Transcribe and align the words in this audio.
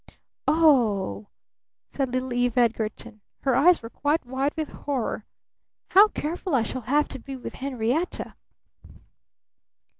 "O 0.47 1.27
h," 1.27 1.27
said 1.95 2.09
little 2.09 2.33
Eve 2.33 2.57
Edgarton. 2.57 3.21
Her 3.41 3.53
eyes 3.55 3.83
were 3.83 3.89
quite 3.91 4.25
wide 4.25 4.57
with 4.57 4.69
horror. 4.69 5.27
"How 5.91 6.07
careful 6.07 6.55
I 6.55 6.63
shall 6.63 6.81
have 6.81 7.07
to 7.09 7.19
be 7.19 7.35
with 7.35 7.53
Henrietta." 7.53 8.33